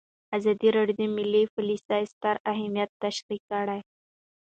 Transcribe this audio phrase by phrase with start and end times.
[0.37, 3.79] ازادي راډیو د مالي پالیسي ستر اهميت تشریح کړی.